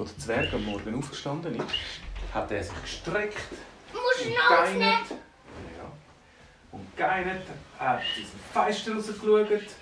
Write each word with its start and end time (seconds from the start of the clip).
als 0.00 0.14
der 0.14 0.24
Zwerg 0.24 0.54
am 0.54 0.64
Morgen 0.64 0.94
aufgestanden 0.94 1.54
ist, 1.56 1.66
hat 2.32 2.50
er 2.50 2.62
sich 2.62 2.82
gestreckt 2.82 3.38
Musst 3.92 4.26
und 4.26 4.34
geinert. 4.48 5.10
Ja. 5.10 5.92
Und 6.70 6.96
geinert, 6.96 7.46
hat 7.78 7.98
aus 7.98 8.04
dem 8.16 8.62
Fenster 8.62 8.94
rausgeschaut 8.94 9.74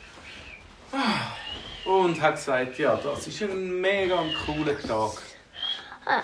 ah, 0.93 1.89
und 1.89 2.21
hat 2.21 2.35
gesagt, 2.35 2.79
ja, 2.79 2.97
das 2.97 3.27
ist 3.27 3.43
ein 3.43 3.81
mega 3.81 4.23
cooler 4.47 4.79
Tag. 4.79 5.23
Ah. 6.05 6.23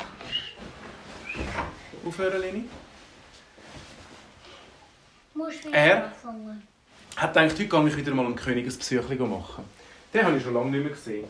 Aufhören, 2.05 2.41
Leni? 2.41 2.64
Wieder 5.34 5.75
Er? 5.75 6.05
anfangen. 6.05 6.66
Hat 7.16 7.34
gedacht, 7.34 7.53
heute 7.53 7.66
gehe 7.66 7.89
ich 7.89 7.96
wieder 7.96 8.14
mal 8.14 8.27
einem 8.27 8.37
König 8.37 8.66
ein 8.66 8.77
Besuchchen 8.77 9.30
machen. 9.30 9.64
Den 10.12 10.25
habe 10.25 10.37
ich 10.37 10.43
schon 10.43 10.55
lange 10.55 10.71
nicht 10.71 10.82
mehr 10.82 10.93
gesehen. 10.93 11.29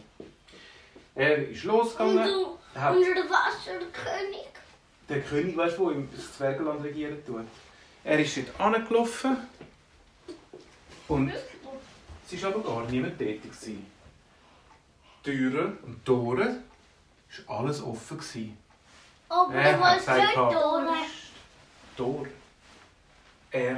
Er 1.17 1.49
ist 1.49 1.65
Und 1.65 1.73
losgegangen. 1.73 2.29
du, 2.29 2.59
Hat 2.79 2.95
unser 2.95 3.11
Wasserkönig. 3.31 4.47
der 5.09 5.21
König, 5.23 5.57
weißt 5.57 5.79
du, 5.79 5.91
der 5.91 6.03
das 6.15 6.33
Zwergenland 6.37 6.85
regieren 6.85 7.25
tut. 7.27 7.47
Er 8.05 8.19
ist 8.21 8.37
dort 8.37 8.61
angelaufen 8.61 9.37
und 11.09 11.33
es 12.31 12.43
war 12.43 12.51
aber 12.55 12.63
gar 12.63 12.85
niemand 12.91 13.19
tätig. 13.19 13.43
gewesen. 13.51 13.87
Türen 15.23 15.79
und 15.79 16.05
Tore 16.05 16.61
war 17.47 17.59
alles 17.61 17.83
offen. 17.83 18.19
gewesen. 18.19 18.59
Aber 19.29 19.55
Er 19.55 19.81
hat 19.81 19.99
gesagt, 19.99 20.37
Dora. 20.37 20.97
Tor. 21.97 22.27
Er 23.51 23.77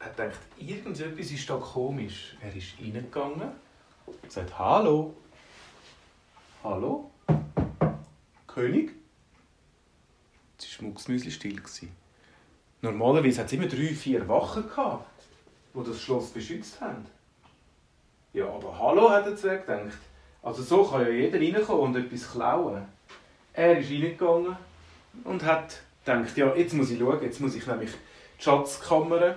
hat 0.00 0.16
gedacht, 0.16 0.38
irgendetwas 0.58 1.30
ist 1.30 1.48
da 1.48 1.56
komisch. 1.56 2.36
Er 2.42 2.54
ist 2.54 2.74
reingegangen 2.80 3.52
und 4.06 4.22
gesagt, 4.22 4.58
Hallo. 4.58 5.14
Hallo? 6.64 7.10
König? 8.46 8.92
Es 10.56 10.78
war 10.78 10.88
mucksmüsli 10.88 11.32
still. 11.32 11.60
Normalerweise 12.82 13.40
hat 13.40 13.46
es 13.48 13.52
immer 13.54 13.66
drei, 13.66 13.88
vier 13.88 14.28
Wachen 14.28 14.68
gehabt, 14.68 15.04
die 15.74 15.84
das 15.84 16.00
Schloss 16.00 16.30
beschützt 16.30 16.80
haben. 16.80 17.04
Ja, 18.32 18.46
aber 18.48 18.78
hallo, 18.78 19.10
hat 19.10 19.26
der 19.26 19.34
Zwerg 19.34 19.66
gedacht. 19.66 19.98
Also 20.40 20.62
so 20.62 20.84
kann 20.84 21.00
ja 21.02 21.08
jeder 21.08 21.40
reinkommen 21.40 21.82
und 21.82 21.96
etwas 21.96 22.30
klauen. 22.30 22.86
Er 23.54 23.80
ist 23.80 23.90
reingegangen 23.90 24.56
und 25.24 25.44
hat 25.44 25.82
gedacht, 26.04 26.36
ja, 26.36 26.54
jetzt 26.54 26.74
muss 26.74 26.90
ich 26.90 27.00
schauen, 27.00 27.22
jetzt 27.22 27.40
muss 27.40 27.56
ich 27.56 27.66
nämlich 27.66 27.90
die 28.38 28.42
Schatzkammer, 28.44 29.34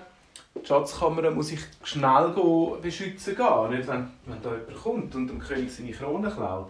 die 0.54 0.66
Schatzkammer 0.66 1.32
muss 1.32 1.52
ich 1.52 1.62
schnell 1.84 2.36
beschützen 2.84 3.36
gehen, 3.36 3.70
nicht 3.72 3.88
wenn, 3.88 4.12
wenn 4.28 4.42
da 4.44 4.52
jemand 4.52 4.84
kommt 4.84 5.16
und 5.16 5.28
dem 5.28 5.40
König 5.40 5.74
seine 5.74 5.92
Krone 5.92 6.30
klaut. 6.30 6.70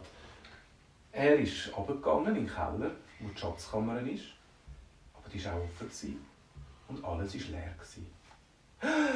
Er 1.16 1.38
ist 1.38 1.72
runtergegangen 1.76 2.36
in 2.36 2.46
den 2.46 2.48
Keller, 2.48 2.92
wo 3.22 3.30
die 3.30 3.40
Schatzkammer 3.40 4.02
ist, 4.02 4.26
aber 5.14 5.30
die 5.34 5.44
war 5.46 5.54
auch 5.54 5.64
offen 5.64 6.26
und 6.90 7.06
alles 7.06 7.34
war 7.34 7.52
leer. 7.52 7.76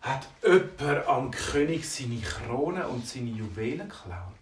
Hat 0.00 0.26
jemand 0.42 1.06
am 1.06 1.30
König 1.30 1.88
seine 1.88 2.20
Krone 2.20 2.88
und 2.88 3.06
seine 3.06 3.30
Juwelen 3.30 3.88
geklaut? 3.88 4.34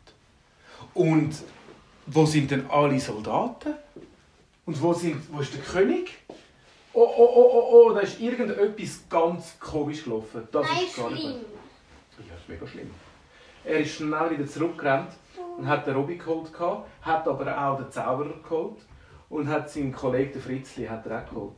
Und 0.94 1.36
wo 2.06 2.24
sind 2.24 2.50
denn 2.50 2.70
alle 2.70 2.98
Soldaten? 2.98 3.74
Und 4.64 4.80
wo, 4.80 4.94
sind, 4.94 5.30
wo 5.30 5.40
ist 5.40 5.52
der 5.52 5.60
König? 5.62 6.10
Oh, 6.94 7.02
oh, 7.02 7.32
oh, 7.34 7.50
oh, 7.52 7.70
oh, 7.72 7.92
da 7.92 8.00
ist 8.00 8.18
irgendetwas 8.18 9.00
ganz 9.10 9.58
komisch 9.60 10.04
gelaufen. 10.04 10.48
Das 10.50 10.66
Nein, 10.66 10.86
ist 10.86 10.96
gar 10.96 11.10
nicht 11.10 11.20
schlimm. 11.20 11.34
Ja, 12.18 12.32
das 12.32 12.40
ist 12.40 12.48
mega 12.48 12.66
schlimm. 12.66 12.90
Er 13.66 13.80
ist 13.80 13.94
schnell 13.96 14.30
wieder 14.30 14.46
zurückgerannt 14.46 15.12
und 15.58 15.66
hat 15.66 15.86
den 15.86 15.94
Robby 15.96 16.16
geholt, 16.16 16.52
gehabt, 16.52 16.88
hat 17.02 17.26
aber 17.26 17.58
auch 17.66 17.76
den 17.78 17.90
Zauberer 17.90 18.40
geholt 18.42 18.78
und 19.28 19.48
hat 19.48 19.68
seinen 19.68 19.92
Kollegen 19.92 20.32
den 20.32 20.40
Fritzli 20.42 20.86
hat 20.86 21.04
er 21.06 21.22
auch 21.24 21.28
geholt. 21.28 21.56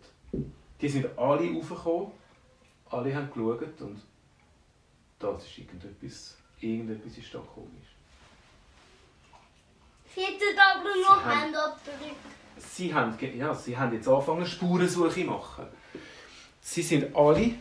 Die 0.80 0.88
sind 0.88 1.06
alle 1.18 1.52
raufgekommen, 1.54 2.12
alle 2.90 3.14
haben 3.14 3.30
geschaut 3.30 3.80
und 3.82 4.00
das 5.18 5.44
ist 5.44 5.58
irgendetwas, 5.58 6.36
irgendetwas 6.60 7.18
ist 7.18 7.34
da 7.34 7.38
komisch. 7.40 7.88
Sie 10.14 10.22
hätten 10.22 10.58
aber 10.58 10.88
noch 10.88 11.24
Hände 11.42 11.58
abgedrückt. 11.62 12.16
Sie 12.56 12.92
haben, 12.94 13.16
ge- 13.18 13.36
ja, 13.36 13.54
sie 13.54 13.76
haben 13.76 13.92
jetzt 13.92 14.08
angefangen, 14.08 14.46
Spurensuche 14.46 15.10
zu 15.10 15.20
machen. 15.20 15.66
Sie 16.60 16.82
sind 16.82 17.14
alle 17.14 17.52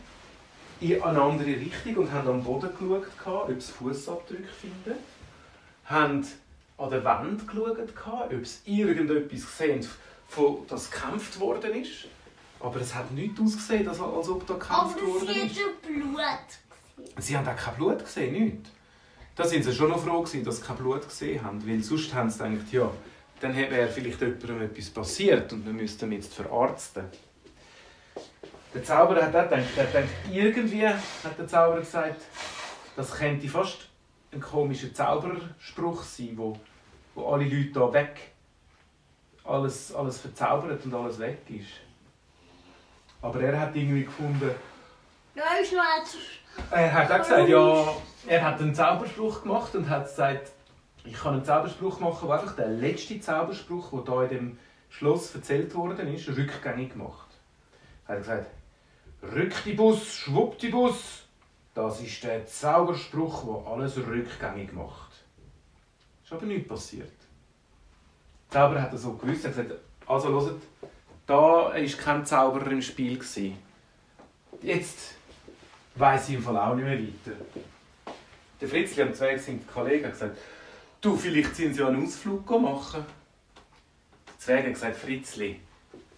in 0.80 1.02
eine 1.02 1.20
andere 1.20 1.48
Richtung 1.48 1.96
und 1.96 2.12
haben 2.12 2.28
am 2.28 2.42
Boden 2.42 2.70
geschaut, 2.70 3.50
ob 3.50 3.62
sie 3.62 3.72
Fußabdrücke 3.72 4.48
finden. 4.60 4.98
Haben 5.84 6.26
an 6.76 6.90
der 6.90 7.04
Wand 7.04 7.48
geschaut, 7.48 7.78
ob 7.78 8.46
sie 8.46 8.80
irgendetwas 8.80 9.46
gesehen 9.46 9.86
von 10.28 10.58
das 10.68 10.90
gekämpft 10.90 11.40
worden 11.40 11.74
ist. 11.82 12.06
Aber 12.60 12.80
es 12.80 12.94
hat 12.94 13.10
nicht 13.12 13.38
ausgesehen, 13.40 13.88
als 13.88 14.00
als 14.00 14.28
ob 14.28 14.46
da 14.46 14.54
Aber 14.54 14.92
gekämpft 14.92 14.98
sie 14.98 15.06
worden 15.06 15.46
ist. 15.46 15.58
hätten 15.58 16.00
Blut 16.00 16.16
gesehen. 16.16 17.14
Sie 17.18 17.36
haben 17.36 17.48
auch 17.48 17.56
kein 17.56 17.74
Blut 17.74 18.04
gesehen, 18.04 18.32
nichts. 18.32 18.70
Da 19.34 19.44
sind 19.44 19.64
sie 19.64 19.72
schon 19.72 19.88
noch 19.88 20.02
froh 20.02 20.22
gewesen, 20.22 20.44
dass 20.44 20.56
sie 20.58 20.64
kein 20.64 20.76
Blut 20.76 21.08
gesehen 21.08 21.42
haben, 21.42 21.66
weil 21.66 21.82
sonst 21.82 22.12
haben 22.12 22.28
sie 22.28 22.38
gedacht, 22.38 22.72
ja, 22.72 22.90
dann 23.40 23.54
wäre 23.56 23.88
vielleicht 23.88 24.20
jemandem 24.20 24.62
etwas 24.62 24.90
passiert 24.90 25.52
und 25.52 25.64
wir 25.64 25.72
müssten 25.72 26.10
jetzt 26.10 26.34
verarzten. 26.34 27.04
Der 28.74 28.84
Zauberer 28.84 29.22
hat 29.26 29.34
auch 29.34 29.48
gedacht, 29.48 29.66
er 29.76 29.82
hat 29.84 29.92
gedacht, 29.92 30.08
irgendwie, 30.30 30.86
hat 30.86 31.38
der 31.38 31.46
Zauberer 31.46 31.80
gesagt, 31.80 32.22
das 32.96 33.12
könnte 33.12 33.48
fast 33.48 33.88
ein 34.32 34.40
komischer 34.40 34.92
Zauberspruch 34.92 36.02
sein, 36.02 36.32
wo, 36.36 36.58
wo 37.14 37.32
alle 37.32 37.44
Leute 37.44 37.70
da 37.72 37.92
weg, 37.92 38.32
alles, 39.44 39.94
alles 39.94 40.18
verzaubert 40.20 40.84
und 40.84 40.94
alles 40.94 41.18
weg 41.18 41.38
ist. 41.48 41.80
Aber 43.22 43.40
er 43.40 43.58
hat 43.58 43.74
irgendwie 43.74 44.04
gefunden, 44.04 44.50
Da 45.34 45.56
ist 45.62 45.72
noch 45.72 45.80
ein 45.80 46.02
er 46.70 46.92
hat 46.92 47.10
auch 47.10 47.18
gesagt, 47.18 47.48
ja, 47.48 47.94
er 48.26 48.44
hat 48.44 48.60
einen 48.60 48.74
Zauberspruch 48.74 49.42
gemacht 49.42 49.74
und 49.76 49.88
hat 49.88 50.04
gesagt, 50.04 50.50
ich 51.04 51.14
kann 51.14 51.34
einen 51.34 51.44
Zauberspruch 51.44 52.00
machen, 52.00 52.28
der 52.28 52.40
einfach 52.40 52.56
der 52.56 52.68
letzte 52.68 53.20
Zauberspruch, 53.20 54.04
der 54.04 54.14
hier 54.14 54.22
in 54.24 54.28
dem 54.28 54.58
Schloss 54.90 55.34
erzählt 55.34 55.74
worden 55.74 56.12
ist, 56.12 56.28
rückgängig 56.28 56.96
macht. 56.96 57.28
Er 58.06 58.16
hat 58.16 58.22
gesagt, 58.22 58.46
Rücktibus, 59.22 60.14
Schwupptibus, 60.14 61.24
das 61.74 62.00
ist 62.00 62.22
der 62.22 62.46
Zauberspruch, 62.46 63.44
der 63.44 63.72
alles 63.72 63.96
rückgängig 63.96 64.72
macht. 64.72 65.10
Ist 66.24 66.32
aber 66.32 66.46
nichts 66.46 66.68
passiert. 66.68 67.10
Der 68.50 68.60
Zauberer 68.60 68.82
hat 68.82 68.92
das 68.92 69.02
so 69.02 69.12
gewusst, 69.14 69.44
er 69.44 69.50
hat 69.50 69.56
gesagt, 69.56 69.80
also 70.06 70.28
hört, 70.28 70.62
da 71.26 71.36
war 71.36 71.72
kein 71.72 72.24
Zauberer 72.24 72.70
im 72.70 72.80
Spiel. 72.80 73.18
gewesen. 73.18 73.58
Jetzt 74.62 75.14
weiss 75.96 76.28
ich 76.28 76.36
im 76.36 76.42
Fall 76.42 76.56
auch 76.56 76.74
nicht 76.74 76.84
mehr 76.84 76.98
weiter. 76.98 77.36
Der 78.60 78.68
Fritzli 78.68 79.02
und 79.02 79.16
zwei 79.16 79.36
sind 79.36 79.68
Kollegen 79.68 80.04
haben 80.04 80.12
gesagt, 80.12 80.38
du, 81.00 81.16
vielleicht 81.16 81.56
sind 81.56 81.74
sie 81.74 81.82
einen 81.82 82.04
Ausflug 82.04 82.48
machen. 82.60 83.04
Der 84.26 84.38
Zwerg 84.38 84.64
hat 84.64 84.74
gesagt, 84.74 84.96
Fritzli, 84.96 85.60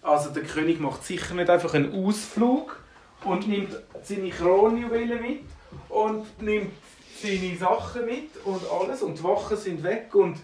also 0.01 0.29
der 0.29 0.43
König 0.43 0.79
macht 0.79 1.03
sicher 1.03 1.33
nicht 1.33 1.49
einfach 1.49 1.73
einen 1.73 1.93
Ausflug 1.93 2.80
und 3.23 3.47
nimmt 3.47 3.75
seine 4.03 4.29
Kronjuwelen 4.29 5.21
mit 5.21 5.43
und 5.89 6.41
nimmt 6.41 6.73
seine 7.21 7.55
Sachen 7.55 8.05
mit 8.05 8.35
und 8.45 8.61
alles 8.69 9.01
und 9.01 9.17
die 9.17 9.23
Wachen 9.23 9.57
sind 9.57 9.83
weg 9.83 10.13
und 10.15 10.37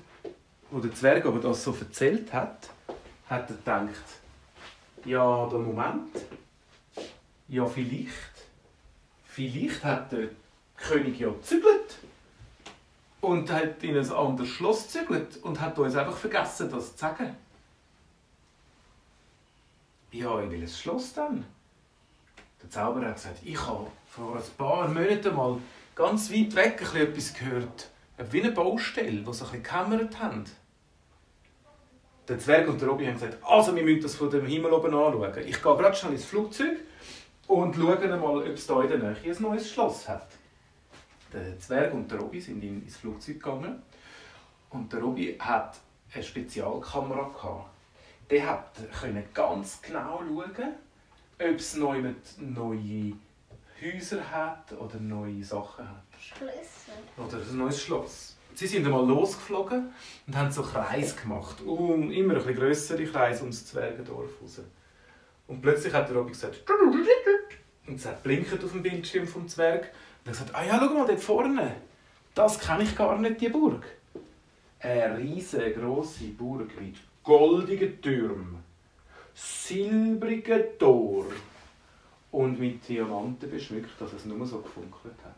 wo 0.69 0.79
der 0.79 0.93
Zwerg 0.93 1.25
aber 1.25 1.39
das 1.39 1.63
so 1.63 1.75
erzählt 1.79 2.31
hat, 2.33 2.69
hat 3.29 3.49
er 3.49 3.55
gedacht, 3.55 4.03
ja, 5.05 5.47
der 5.47 5.59
Moment, 5.59 6.16
ja 7.47 7.66
vielleicht, 7.66 8.11
vielleicht 9.25 9.83
hat 9.83 10.11
der 10.11 10.29
König 10.75 11.19
ja 11.19 11.29
gezügelt 11.29 11.97
und 13.21 13.49
hat 13.51 13.83
in 13.83 13.97
ein 13.97 14.11
anderes 14.11 14.49
Schloss 14.49 14.83
gezügelt 14.83 15.37
und 15.43 15.59
hat 15.59 15.79
uns 15.79 15.96
einfach 15.96 16.17
vergessen, 16.17 16.69
das 16.69 16.91
zu 16.91 16.97
sagen. 16.99 17.35
Ja, 20.11 20.40
in 20.41 20.52
welches 20.52 20.79
Schloss 20.79 21.13
dann? 21.13 21.46
Der 22.61 22.69
Zauberer 22.69 23.07
hat 23.07 23.15
gesagt, 23.15 23.39
ich 23.43 23.59
habe 23.67 23.87
vor 24.07 24.35
ein 24.35 24.41
paar 24.57 24.87
Monaten 24.87 25.35
mal 25.35 25.57
ganz 25.95 26.31
weit 26.31 26.55
weg 26.55 26.81
ein 26.93 27.01
etwas 27.01 27.33
gehört. 27.33 27.89
Wie 28.31 28.41
eine 28.41 28.51
Baustelle, 28.51 29.25
wo 29.25 29.31
sie 29.31 29.45
ein 29.45 29.51
gekämmert 29.63 30.19
haben. 30.19 30.45
Der 32.27 32.39
Zwerg 32.39 32.67
und 32.67 32.81
der 32.81 32.89
Robby 32.89 33.05
haben 33.05 33.13
gesagt, 33.13 33.37
also 33.43 33.75
wir 33.75 33.83
müssen 33.83 34.01
das 34.01 34.15
von 34.15 34.29
dem 34.29 34.45
Himmel 34.45 34.73
oben 34.73 34.93
anschauen. 34.93 35.33
Ich 35.45 35.61
gehe 35.61 35.75
gerade 35.77 35.95
schnell 35.95 36.13
ins 36.13 36.25
Flugzeug 36.25 36.77
und 37.47 37.75
schaue 37.75 38.07
mal, 38.17 38.37
ob 38.37 38.47
es 38.47 38.67
da 38.67 38.81
in 38.81 38.89
der 38.89 38.97
Nähe 38.97 39.15
ein 39.33 39.41
neues 39.41 39.71
Schloss 39.71 40.09
hat. 40.09 40.27
Der 41.31 41.57
Zwerg 41.59 41.93
und 41.93 42.11
der 42.11 42.19
Robby 42.19 42.41
sind 42.41 42.61
in- 42.63 42.83
ins 42.83 42.97
Flugzeug 42.97 43.35
gegangen 43.35 43.81
und 44.71 44.91
der 44.91 44.99
Robby 44.99 45.37
hat 45.39 45.77
eine 46.13 46.23
Spezialkamera 46.23 47.29
gehabt. 47.29 47.69
Der 48.29 48.49
hat 48.49 48.71
ganz 49.33 49.81
genau 49.81 50.21
schauen, 50.27 50.73
ob 51.39 51.55
es 51.55 51.75
neu 51.75 52.01
neue 52.39 53.13
Häuser 53.81 54.31
hat 54.31 54.72
oder 54.73 54.99
neue 54.99 55.43
Sachen 55.43 55.87
hat 55.87 56.03
Schlüssel. 56.19 56.93
oder 57.17 57.37
ein 57.37 57.57
neues 57.57 57.81
Schloss. 57.81 58.35
sie 58.55 58.66
sind 58.66 58.85
einmal 58.85 59.05
losgeflogen 59.05 59.93
und 60.25 60.35
haben 60.35 60.51
so 60.51 60.63
Kreis 60.63 61.16
gemacht. 61.16 61.61
Um, 61.61 62.11
immer 62.11 62.34
ein 62.34 62.39
bisschen 62.39 62.55
grössere 62.55 63.05
Kreis 63.05 63.41
ums 63.41 63.67
Zwergendorf 63.67 64.41
raus. 64.41 64.61
Und 65.47 65.61
plötzlich 65.61 65.93
hat 65.93 66.09
der 66.09 66.17
Robby 66.17 66.31
gesagt, 66.31 66.63
und 67.87 67.95
es 67.95 68.05
hat 68.05 68.23
blinkt 68.23 68.63
auf 68.63 68.72
dem 68.72 68.83
Bildschirm 68.83 69.28
vom 69.28 69.47
Zwerg. 69.47 69.91
Und 70.25 70.31
er 70.31 70.40
hat 70.40 70.40
gesagt, 70.40 70.55
ah 70.55 70.66
ja, 70.66 70.79
schau 70.79 70.93
mal, 70.93 71.07
dort 71.07 71.22
vorne, 71.22 71.75
das 72.33 72.59
kenne 72.59 72.83
ich 72.83 72.95
gar 72.95 73.17
nicht, 73.17 73.40
die 73.40 73.49
Burg. 73.49 73.85
Eine 74.79 75.17
riesengroße 75.17 76.25
Burg 76.37 76.69
mit 76.81 76.95
goldigen 77.23 78.01
Türmen, 78.01 78.63
silbrigen 79.37 80.79
Tor 80.79 81.25
und 82.31 82.59
mit 82.59 82.87
Diamanten 82.87 83.51
beschmückt, 83.51 83.91
dass 83.99 84.13
es 84.13 84.25
nur 84.25 84.45
so 84.47 84.59
gefunkelt 84.61 85.13
hat. 85.23 85.35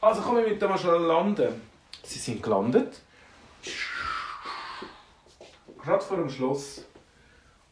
Also 0.00 0.22
kommen 0.22 0.44
wir 0.44 0.50
mit 0.52 0.62
dem 0.62 0.78
schnell 0.78 1.00
landen. 1.00 1.60
Sie 2.04 2.18
sind 2.20 2.40
gelandet. 2.40 3.00
Gerade 5.82 6.04
vor 6.04 6.18
dem 6.18 6.30
Schloss. 6.30 6.84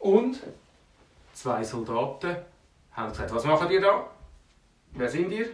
Und 0.01 0.43
zwei 1.33 1.63
Soldaten 1.63 2.37
haben 2.91 3.11
gesagt, 3.11 3.33
was 3.33 3.45
machen 3.45 3.71
ihr 3.71 3.81
da? 3.81 4.11
Wer 4.93 5.09
sind 5.09 5.31
ihr? 5.31 5.51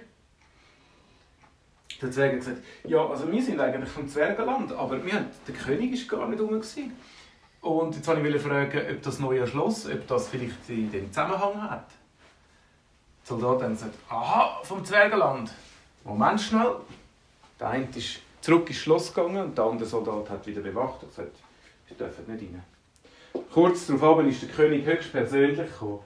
Der 2.01 2.11
Zwerg 2.11 2.33
hat 2.33 2.39
gesagt, 2.39 2.63
ja, 2.85 3.07
also 3.07 3.31
wir 3.31 3.43
sind 3.43 3.61
eigentlich 3.61 3.91
vom 3.91 4.09
Zwergenland, 4.09 4.73
aber 4.73 5.05
wir 5.05 5.13
haben, 5.13 5.27
der 5.47 5.55
König 5.55 6.11
war 6.11 6.19
gar 6.19 6.29
nicht 6.29 6.41
rum. 6.41 6.63
Und 7.61 7.95
jetzt 7.95 8.07
wollte 8.07 8.29
ich 8.29 8.43
fragen, 8.43 8.81
ob 8.91 9.03
das 9.03 9.19
neue 9.19 9.47
Schloss, 9.47 9.87
ob 9.87 10.07
das 10.07 10.29
vielleicht 10.29 10.69
in 10.69 10.91
den 10.93 11.13
Zusammenhang 11.13 11.71
hat. 11.71 11.89
Die 13.25 13.29
Soldaten 13.29 13.65
haben 13.65 13.73
gesagt, 13.73 13.95
aha, 14.09 14.61
vom 14.63 14.85
Zwergenland. 14.85 15.51
Moment 16.05 16.41
schnell. 16.41 16.77
Der 17.59 17.69
eine 17.71 17.89
ist 17.95 18.21
zurück 18.41 18.69
ins 18.69 18.79
Schloss 18.79 19.13
gegangen 19.13 19.43
und 19.43 19.59
der 19.59 19.65
andere 19.65 19.89
Soldat 19.89 20.31
hat 20.31 20.47
wieder 20.47 20.61
bewacht 20.61 21.03
und 21.03 21.09
gesagt, 21.11 21.37
Sie 21.89 21.95
dürfen 21.95 22.33
nicht 22.33 22.43
rein. 22.43 22.63
Kurz 23.53 23.87
darauf 23.87 24.25
ist 24.25 24.43
der 24.43 24.49
König 24.51 24.87
höchstpersönlich 24.87 25.59
gekommen. 25.59 26.01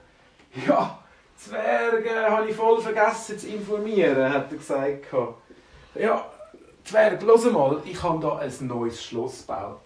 Ja, 0.67 0.99
Zwerge 1.37 2.29
habe 2.29 2.49
ich 2.49 2.55
voll 2.55 2.81
vergessen 2.81 3.37
zu 3.37 3.47
informieren, 3.47 4.33
hat 4.33 4.51
er 4.51 4.57
gesagt. 4.57 5.05
Ja, 5.95 6.25
Zwerg, 6.83 7.21
los 7.21 7.45
mal, 7.51 7.81
ich 7.85 8.01
habe 8.01 8.19
da 8.21 8.37
ein 8.37 8.53
neues 8.61 9.03
Schloss 9.03 9.41
gebaut. 9.41 9.81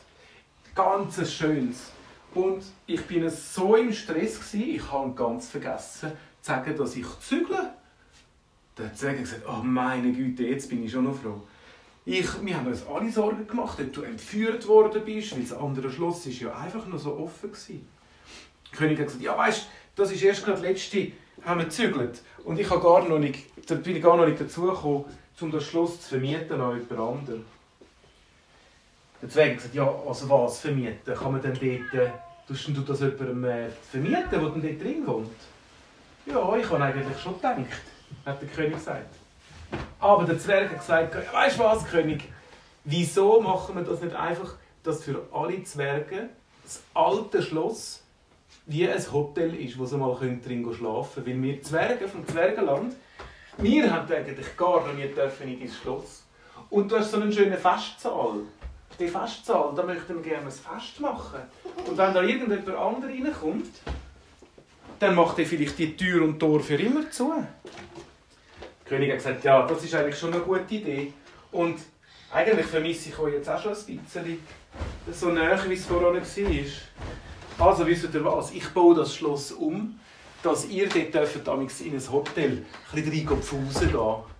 Ganz 0.77 1.33
schönes. 1.33 1.91
Und 2.35 2.63
ich 2.85 3.01
bin 3.07 3.27
so 3.31 3.75
im 3.75 3.91
Stress, 3.91 4.35
gewesen, 4.39 4.75
ich 4.75 4.91
habe 4.91 5.11
ganz 5.15 5.49
vergessen 5.49 6.11
zu 6.39 6.47
sagen, 6.51 6.77
dass 6.77 6.95
ich 6.95 7.07
zügle. 7.19 7.71
Zwerg 8.93 9.17
hat 9.17 9.23
gesagt, 9.23 9.41
oh 9.47 9.63
meine 9.63 10.11
Güte, 10.11 10.43
jetzt 10.43 10.69
bin 10.69 10.85
ich 10.85 10.91
schon 10.91 11.05
noch 11.05 11.15
froh. 11.15 11.41
Ich, 12.05 12.27
wir 12.45 12.55
haben 12.55 12.67
uns 12.67 12.85
alle 12.85 13.11
Sorgen 13.11 13.47
gemacht, 13.47 13.79
ob 13.81 13.91
du 13.91 14.03
entführt 14.03 14.67
worden 14.67 15.01
bist, 15.03 15.31
weil 15.35 15.41
das 15.41 15.53
andere 15.53 15.89
Schloss 15.89 16.27
ist 16.27 16.41
ja 16.41 16.55
einfach 16.55 16.85
nur 16.85 16.99
so 16.99 17.17
offen 17.17 17.51
war. 17.51 17.75
Der 18.71 18.77
König 18.77 18.99
hat 18.99 19.07
gesagt, 19.07 19.23
ja 19.23 19.35
weißt, 19.35 19.65
das 19.95 20.11
ist 20.11 20.21
erst 20.21 20.45
gerade 20.45 20.61
letzte, 20.61 21.11
haben 21.43 21.59
wir 21.59 21.65
gezügelt. 21.65 22.21
Und 22.43 22.59
ich 22.59 22.69
habe 22.69 22.81
gar 22.81 23.09
noch 23.09 23.17
nicht, 23.17 23.45
bin 23.83 23.99
gar 23.99 24.15
noch 24.15 24.27
nicht 24.27 24.39
dazu 24.39 24.61
gekommen, 24.61 25.05
um 25.41 25.51
das 25.51 25.63
Schloss 25.63 26.01
zu 26.01 26.09
vermieten 26.09 26.61
an 26.61 26.79
jemand 26.79 26.91
anderen. 26.91 27.56
Hat 29.21 29.29
gesagt, 29.29 29.73
ja, 29.73 29.91
also 30.07 30.29
was 30.29 30.59
vermieten? 30.59 31.15
Kann 31.15 31.31
man 31.31 31.41
denn 31.41 31.53
dort, 31.53 31.93
äh, 31.93 32.09
tust 32.47 32.67
du 32.67 32.81
das 32.81 32.99
jemandem 32.99 33.43
äh, 33.45 33.69
vermieten, 33.89 34.29
der 34.29 34.39
dort 34.39 34.63
drin 34.63 35.07
wohnt? 35.07 35.31
Ja, 36.25 36.55
ich 36.55 36.69
habe 36.69 36.83
eigentlich 36.83 37.19
schon 37.19 37.35
gedacht, 37.35 37.57
hat 38.25 38.41
der 38.41 38.49
König 38.49 38.73
gesagt. 38.73 39.15
Aber 39.99 40.23
der 40.25 40.37
Zwerg 40.37 40.71
hat 40.71 40.79
gesagt, 40.79 41.15
weißt 41.33 41.57
du 41.57 41.63
was, 41.63 41.85
König, 41.85 42.25
wieso 42.83 43.41
machen 43.41 43.75
wir 43.75 43.83
das 43.83 44.01
nicht 44.01 44.15
einfach, 44.15 44.55
dass 44.83 45.03
für 45.03 45.27
alle 45.33 45.63
Zwerge 45.63 46.29
das 46.63 46.83
alte 46.93 47.41
Schloss 47.41 48.03
wie 48.67 48.87
ein 48.87 49.11
Hotel 49.11 49.55
ist, 49.55 49.79
wo 49.79 49.85
sie 49.85 49.97
mal 49.97 50.15
drin 50.15 50.41
schlafen 50.73 51.23
können. 51.23 51.43
Weil 51.43 51.55
wir 51.55 51.61
Zwerge 51.63 52.07
vom 52.07 52.27
Zwergenland, 52.27 52.93
wir 53.57 53.91
haben 53.91 54.11
eigentlich 54.11 54.57
gar 54.57 54.85
noch 54.85 54.93
nie 54.93 55.07
dürfen 55.07 55.47
in 55.47 55.59
dein 55.59 55.69
Schloss. 55.69 56.23
Und 56.69 56.91
du 56.91 56.97
hast 56.97 57.11
so 57.11 57.17
einen 57.17 57.31
schönen 57.31 57.57
Festsaal. 57.57 58.41
Die 58.99 59.07
Festsaal, 59.07 59.73
da 59.75 59.83
möchten 59.83 60.15
wir 60.15 60.23
gerne 60.23 60.45
ein 60.45 60.51
Fest 60.51 60.99
machen. 60.99 61.39
Und 61.85 61.97
wenn 61.97 62.13
da 62.13 62.21
irgendjemand 62.21 62.69
anderes 62.69 63.13
reinkommt, 63.13 63.69
dann 64.99 65.15
macht 65.15 65.37
er 65.37 65.45
vielleicht 65.45 65.77
die 65.77 65.95
Tür 65.95 66.23
und 66.23 66.39
Tor 66.39 66.59
für 66.59 66.75
immer 66.75 67.09
zu. 67.11 67.31
Der 67.31 68.89
König 68.89 69.11
hat 69.11 69.17
gesagt, 69.17 69.43
ja, 69.43 69.67
das 69.67 69.83
ist 69.83 69.93
eigentlich 69.93 70.17
schon 70.17 70.33
eine 70.33 70.41
gute 70.41 70.73
Idee. 70.73 71.13
Und 71.51 71.77
eigentlich 72.31 72.65
vermisse 72.65 73.09
ich 73.09 73.19
euch 73.19 73.33
jetzt 73.33 73.49
auch 73.49 73.61
schon 73.61 73.73
ein 73.73 73.99
bisschen, 73.99 74.39
so 75.11 75.29
näher, 75.29 75.59
wie 75.67 75.73
es 75.73 75.85
vorher 75.85 76.13
war. 76.13 77.67
Also 77.67 77.87
wisst 77.87 78.13
ihr 78.13 78.25
was, 78.25 78.51
ich 78.51 78.67
baue 78.69 78.95
das 78.95 79.15
Schloss 79.15 79.51
um, 79.51 79.99
dass 80.43 80.65
ihr 80.67 80.89
dort 80.89 81.13
dürft, 81.13 81.47
in 81.81 81.93
ein 81.95 82.11
Hotel 82.11 82.65
ein 82.93 83.03
bisschen 83.03 83.29
rein 83.29 83.41
gehen. 83.91 84.36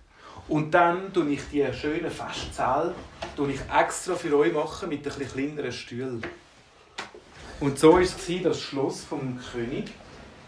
Und 0.48 0.72
dann 0.72 1.12
tue 1.14 1.30
ich 1.32 1.42
die 1.52 1.66
schönen 1.74 2.10
Festsäle 2.10 2.96
ich 3.52 3.60
extra 3.74 4.16
für 4.16 4.38
euch 4.38 4.54
machen 4.54 4.90
mit 4.90 5.00
bisschen 5.04 5.28
kleineren 5.28 5.72
Stühlen. 5.72 6.24
Und 7.60 7.78
so 7.78 7.94
war 7.94 8.02
es 8.02 8.16
das 8.44 8.60
Schloss 8.60 9.04
vom 9.04 9.40
König 9.52 9.86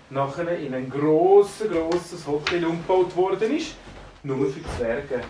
nachher 0.09 0.57
in 0.57 0.73
ein 0.73 0.89
grosses, 0.89 1.69
grosses 1.69 2.25
Hotel 2.25 2.65
umgebaut 2.65 3.15
worden 3.15 3.55
ist 3.55 3.75
nur 4.23 4.51
für 4.51 4.61
Zwerge. 4.77 5.21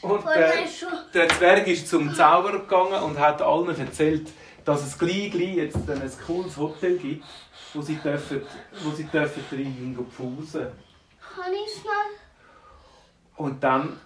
Und 0.00 0.24
der, 0.24 0.52
der 1.12 1.28
Zwerg 1.28 1.66
ist 1.66 1.88
zum 1.88 2.14
Zauberer 2.14 2.60
gegangen 2.60 3.02
und 3.02 3.18
hat 3.18 3.42
allen 3.42 3.76
erzählt, 3.76 4.28
dass 4.64 4.86
es 4.86 4.98
gleich, 4.98 5.30
gleich 5.32 5.56
jetzt 5.56 5.76
ein 5.76 6.12
cooles 6.26 6.56
Hotel 6.56 6.96
gibt, 6.98 7.24
wo 7.74 7.82
sie 7.82 7.96
dürfen, 7.96 8.42
wo 8.84 8.90
sie 8.90 9.04
dürfen 9.04 9.42
rein 9.50 9.98
pfusen. 10.10 10.62
Mal? 10.62 10.72
Und 13.38 13.62
dann 13.62 13.98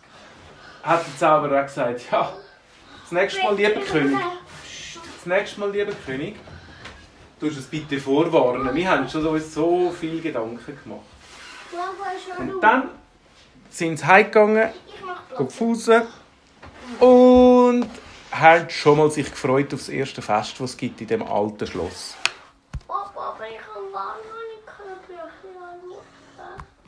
hat 0.82 1.06
der 1.06 1.18
Zauberer 1.18 1.62
gesagt, 1.62 2.02
ja, 2.10 2.32
das 3.02 3.12
nächste 3.12 3.42
Mal, 3.42 3.54
lieber 3.56 3.80
König, 3.80 4.18
das 5.16 5.26
nächste 5.26 5.60
Mal, 5.60 5.70
lieber 5.70 5.92
König, 6.06 6.36
du 7.40 7.46
es 7.46 7.62
bitte 7.62 7.98
vorwarnen. 7.98 8.74
Wir 8.74 8.90
haben 8.90 9.08
schon 9.08 9.40
so 9.40 9.90
viele 9.90 10.20
Gedanken 10.20 10.78
gemacht. 10.84 11.00
Und 12.38 12.60
dann 12.60 12.90
sind 13.70 13.98
sie 13.98 14.06
heimgegangen, 14.06 14.68
gefusen 15.36 16.02
und 17.00 17.88
haben 18.30 18.68
schon 18.68 18.98
mal 18.98 19.10
sich 19.10 19.30
gefreut 19.30 19.72
auf 19.72 19.80
das 19.80 19.88
erste 19.88 20.20
Fest, 20.20 20.60
das 20.60 20.70
es 20.70 20.76
gibt 20.76 21.00
in 21.00 21.06
dem 21.06 21.22
alten 21.22 21.66
Schloss. 21.66 22.16